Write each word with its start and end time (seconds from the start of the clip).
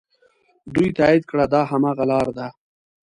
دوی 0.73 0.87
تایید 0.97 1.23
کړه 1.29 1.45
دا 1.53 1.61
هماغه 1.71 2.05
لاره 2.11 2.31
ده. 2.37 2.47